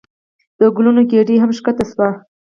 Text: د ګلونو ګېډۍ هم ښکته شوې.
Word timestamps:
د 0.59 0.61
ګلونو 0.75 1.01
ګېډۍ 1.11 1.35
هم 1.39 1.51
ښکته 1.57 1.85
شوې. 1.91 2.09